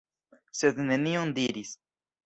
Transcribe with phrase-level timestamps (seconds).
[0.61, 1.79] Sed nenion diris.